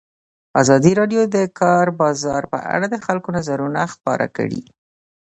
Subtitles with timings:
[0.61, 4.61] ازادي راډیو د د کار بازار په اړه د خلکو نظرونه خپاره کړي.